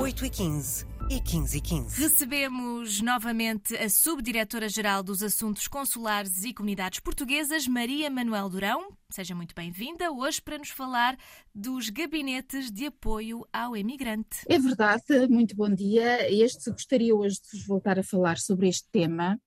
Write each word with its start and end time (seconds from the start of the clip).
8h15 0.00 0.86
e 1.10 1.20
15 1.20 1.58
e 1.58 1.60
15. 1.60 2.00
Recebemos 2.00 3.02
novamente 3.02 3.76
a 3.76 3.86
Subdiretora-Geral 3.86 5.02
dos 5.02 5.22
Assuntos 5.22 5.68
Consulares 5.68 6.42
e 6.42 6.54
Comunidades 6.54 7.00
Portuguesas, 7.00 7.68
Maria 7.68 8.08
Manuel 8.08 8.48
Durão. 8.48 8.96
Seja 9.10 9.34
muito 9.34 9.54
bem-vinda 9.54 10.10
hoje 10.10 10.40
para 10.40 10.56
nos 10.56 10.70
falar 10.70 11.18
dos 11.54 11.90
gabinetes 11.90 12.70
de 12.70 12.86
apoio 12.86 13.46
ao 13.52 13.76
emigrante. 13.76 14.38
É 14.48 14.58
verdade, 14.58 15.28
muito 15.28 15.54
bom 15.54 15.68
dia. 15.68 16.32
Este 16.32 16.70
gostaria 16.70 17.14
hoje 17.14 17.36
de 17.36 17.58
vos 17.58 17.66
voltar 17.66 17.98
a 17.98 18.02
falar 18.02 18.38
sobre 18.38 18.70
este 18.70 18.88
tema. 18.90 19.38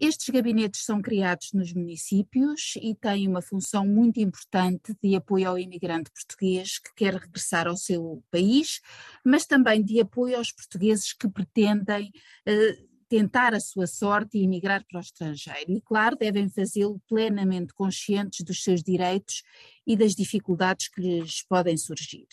Estes 0.00 0.28
gabinetes 0.28 0.84
são 0.84 1.02
criados 1.02 1.52
nos 1.52 1.72
municípios 1.72 2.74
e 2.80 2.94
têm 2.94 3.26
uma 3.26 3.42
função 3.42 3.84
muito 3.84 4.20
importante 4.20 4.94
de 5.02 5.16
apoio 5.16 5.48
ao 5.48 5.58
imigrante 5.58 6.10
português 6.10 6.78
que 6.78 6.94
quer 6.94 7.14
regressar 7.14 7.66
ao 7.66 7.76
seu 7.76 8.22
país, 8.30 8.80
mas 9.24 9.44
também 9.44 9.82
de 9.82 10.00
apoio 10.00 10.36
aos 10.36 10.52
portugueses 10.52 11.12
que 11.12 11.28
pretendem 11.28 12.12
uh, 12.48 12.88
tentar 13.08 13.54
a 13.54 13.60
sua 13.60 13.86
sorte 13.86 14.38
e 14.38 14.44
emigrar 14.44 14.84
para 14.86 14.98
o 14.98 15.00
estrangeiro. 15.00 15.72
E, 15.72 15.80
claro, 15.80 16.16
devem 16.16 16.48
fazê-lo 16.48 17.00
plenamente 17.08 17.72
conscientes 17.72 18.44
dos 18.44 18.62
seus 18.62 18.82
direitos 18.82 19.42
e 19.88 19.96
das 19.96 20.14
dificuldades 20.14 20.88
que 20.88 21.00
lhes 21.00 21.42
podem 21.48 21.76
surgir. 21.78 22.26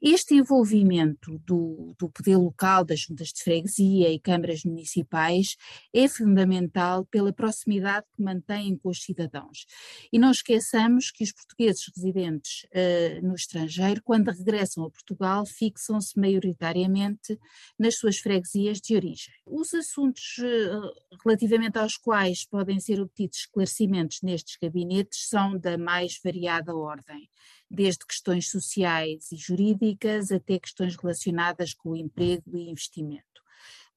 Este 0.00 0.34
envolvimento 0.34 1.38
do, 1.40 1.94
do 1.98 2.08
poder 2.08 2.36
local, 2.36 2.84
das 2.84 3.00
juntas 3.00 3.28
de 3.28 3.42
freguesia 3.42 4.10
e 4.10 4.20
câmaras 4.20 4.64
municipais 4.64 5.56
é 5.92 6.08
fundamental 6.08 7.04
pela 7.06 7.32
proximidade 7.32 8.06
que 8.14 8.22
mantêm 8.22 8.76
com 8.76 8.88
os 8.88 9.02
cidadãos. 9.02 9.66
E 10.12 10.18
não 10.18 10.30
esqueçamos 10.30 11.10
que 11.10 11.24
os 11.24 11.32
portugueses 11.32 11.90
residentes 11.94 12.64
uh, 12.64 13.26
no 13.26 13.34
estrangeiro, 13.34 14.02
quando 14.04 14.30
regressam 14.30 14.84
a 14.84 14.90
Portugal, 14.90 15.44
fixam-se 15.44 16.18
maioritariamente 16.18 17.38
nas 17.78 17.96
suas 17.96 18.18
freguesias 18.18 18.80
de 18.80 18.94
origem. 18.94 19.34
Os 19.46 19.74
assuntos 19.74 20.38
uh, 20.38 21.18
relativamente 21.24 21.78
aos 21.78 21.96
quais 21.96 22.44
podem 22.44 22.78
ser 22.78 23.00
obtidos 23.00 23.38
esclarecimentos 23.38 24.22
nestes 24.22 24.56
gabinetes 24.60 25.28
são 25.28 25.58
da 25.58 25.76
mais 25.76 26.20
variada 26.22 26.74
ordem 26.74 26.91
ordem, 26.92 27.28
desde 27.70 28.06
questões 28.06 28.50
sociais 28.50 29.32
e 29.32 29.36
jurídicas 29.36 30.30
até 30.30 30.58
questões 30.58 30.96
relacionadas 30.96 31.74
com 31.74 31.90
o 31.90 31.96
emprego 31.96 32.56
e 32.56 32.68
investimento. 32.70 33.31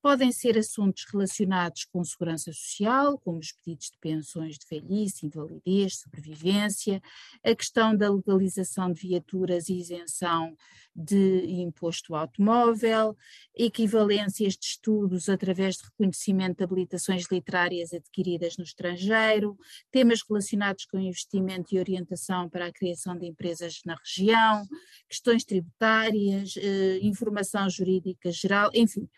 Podem 0.05 0.31
ser 0.31 0.55
assuntos 0.55 1.03
relacionados 1.11 1.83
com 1.85 2.03
segurança 2.03 2.53
social, 2.53 3.17
como 3.17 3.39
os 3.39 3.51
pedidos 3.51 3.87
de 3.87 3.97
pensões 3.99 4.55
de 4.55 4.67
velhice, 4.69 5.25
invalidez, 5.25 5.97
sobrevivência, 5.97 7.01
a 7.43 7.55
questão 7.55 7.97
da 7.97 8.13
legalização 8.13 8.93
de 8.93 9.01
viaturas 9.01 9.67
e 9.67 9.79
isenção 9.79 10.55
de 10.95 11.47
imposto 11.59 12.13
automóvel, 12.13 13.17
equivalências 13.55 14.53
de 14.53 14.67
estudos 14.67 15.27
através 15.27 15.77
de 15.77 15.85
reconhecimento 15.85 16.57
de 16.57 16.63
habilitações 16.63 17.25
literárias 17.31 17.91
adquiridas 17.91 18.57
no 18.57 18.63
estrangeiro, 18.63 19.57
temas 19.89 20.19
relacionados 20.21 20.85
com 20.85 20.99
investimento 20.99 21.73
e 21.73 21.79
orientação 21.79 22.47
para 22.47 22.67
a 22.67 22.71
criação 22.71 23.17
de 23.17 23.25
empresas 23.25 23.81
na 23.83 23.95
região, 23.95 24.67
questões 25.09 25.43
tributárias, 25.43 26.53
eh, 26.57 26.99
informação 27.01 27.67
jurídica 27.67 28.31
geral, 28.31 28.69
enfim 28.71 29.09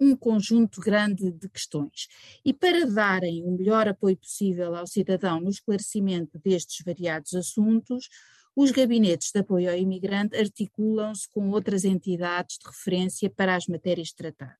um 0.00 0.16
conjunto 0.16 0.80
grande 0.80 1.30
de 1.30 1.48
questões. 1.48 2.08
E 2.44 2.52
para 2.52 2.86
darem 2.86 3.42
o 3.44 3.50
melhor 3.50 3.88
apoio 3.88 4.16
possível 4.16 4.74
ao 4.74 4.86
cidadão 4.86 5.40
no 5.40 5.50
esclarecimento 5.50 6.38
destes 6.38 6.84
variados 6.84 7.34
assuntos, 7.34 8.08
os 8.54 8.70
gabinetes 8.70 9.30
de 9.32 9.40
apoio 9.40 9.70
ao 9.70 9.76
imigrante 9.76 10.36
articulam-se 10.36 11.28
com 11.28 11.50
outras 11.50 11.84
entidades 11.84 12.58
de 12.58 12.66
referência 12.66 13.28
para 13.28 13.54
as 13.54 13.66
matérias 13.66 14.12
tratadas. 14.12 14.56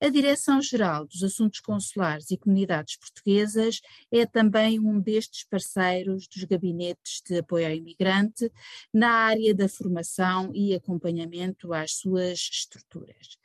A 0.00 0.08
Direção-Geral 0.08 1.06
dos 1.06 1.22
Assuntos 1.22 1.60
Consulares 1.60 2.30
e 2.30 2.36
Comunidades 2.38 2.96
Portuguesas 2.96 3.80
é 4.10 4.24
também 4.24 4.80
um 4.80 4.98
destes 4.98 5.44
parceiros 5.44 6.26
dos 6.26 6.44
gabinetes 6.44 7.20
de 7.26 7.38
apoio 7.38 7.66
ao 7.66 7.74
imigrante 7.74 8.50
na 8.94 9.10
área 9.10 9.54
da 9.54 9.68
formação 9.68 10.50
e 10.54 10.74
acompanhamento 10.74 11.72
às 11.74 11.96
suas 11.96 12.38
estruturas. 12.38 13.38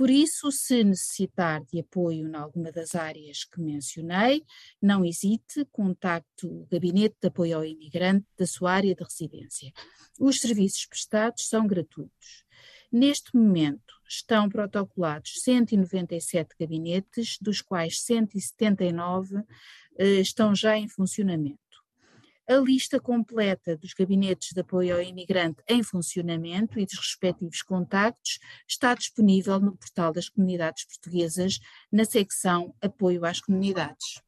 Por 0.00 0.08
isso, 0.08 0.50
se 0.50 0.82
necessitar 0.82 1.62
de 1.62 1.80
apoio 1.80 2.26
em 2.26 2.34
alguma 2.34 2.72
das 2.72 2.94
áreas 2.94 3.44
que 3.44 3.60
mencionei, 3.60 4.42
não 4.80 5.04
hesite, 5.04 5.66
contacte 5.70 6.46
o 6.46 6.66
Gabinete 6.72 7.16
de 7.20 7.28
Apoio 7.28 7.58
ao 7.58 7.66
Imigrante 7.66 8.26
da 8.34 8.46
sua 8.46 8.72
área 8.72 8.94
de 8.94 9.04
residência. 9.04 9.70
Os 10.18 10.40
serviços 10.40 10.86
prestados 10.86 11.46
são 11.46 11.66
gratuitos. 11.66 12.46
Neste 12.90 13.36
momento 13.36 13.92
estão 14.08 14.48
protocolados 14.48 15.34
197 15.42 16.54
gabinetes, 16.58 17.36
dos 17.38 17.60
quais 17.60 18.00
179 18.00 19.44
eh, 19.98 20.20
estão 20.22 20.54
já 20.54 20.78
em 20.78 20.88
funcionamento. 20.88 21.60
A 22.50 22.56
lista 22.56 22.98
completa 22.98 23.76
dos 23.76 23.94
gabinetes 23.94 24.52
de 24.52 24.60
apoio 24.60 24.96
ao 24.96 25.02
imigrante 25.02 25.62
em 25.68 25.84
funcionamento 25.84 26.80
e 26.80 26.84
dos 26.84 26.98
respectivos 26.98 27.62
contactos 27.62 28.40
está 28.68 28.92
disponível 28.92 29.60
no 29.60 29.76
portal 29.76 30.12
das 30.12 30.28
comunidades 30.28 30.84
portuguesas, 30.84 31.60
na 31.92 32.04
secção 32.04 32.74
Apoio 32.82 33.24
às 33.24 33.40
Comunidades. 33.40 34.20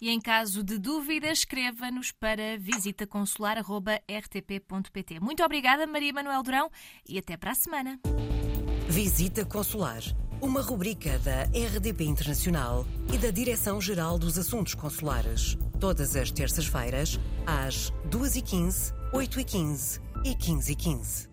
E 0.00 0.10
em 0.10 0.20
caso 0.20 0.64
de 0.64 0.78
dúvidas, 0.78 1.38
escreva-nos 1.38 2.10
para 2.10 2.58
visitaconsular.rtp.pt. 2.58 5.20
Muito 5.20 5.44
obrigada, 5.44 5.86
Maria 5.86 6.12
Manuel 6.12 6.42
Durão, 6.42 6.68
e 7.08 7.18
até 7.18 7.36
para 7.36 7.52
a 7.52 7.54
semana. 7.54 8.00
Visita 8.88 9.44
Consular 9.44 10.02
uma 10.40 10.62
rubrica 10.62 11.18
da 11.18 11.44
RDP 11.44 12.04
Internacional 12.04 12.86
e 13.12 13.18
da 13.18 13.30
Direção-Geral 13.30 14.18
dos 14.18 14.38
Assuntos 14.38 14.74
Consulares. 14.74 15.56
Todas 15.80 16.14
as 16.14 16.30
terças-feiras, 16.30 17.18
às 17.46 17.90
2h15, 18.10 18.92
8h15 19.14 20.00
e 20.24 20.34
15h15. 20.34 21.29